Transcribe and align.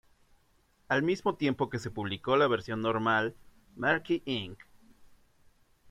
Al 0.87 1.03
mismo 1.03 1.35
tiempo 1.35 1.69
que 1.69 1.77
se 1.77 1.91
publicó 1.91 2.35
la 2.35 2.47
versión 2.47 2.81
normal, 2.81 3.35
Marquee 3.75 4.23
Inc. 4.25 4.57